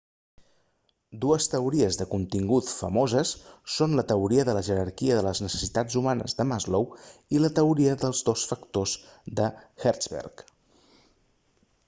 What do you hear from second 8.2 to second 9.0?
dos factors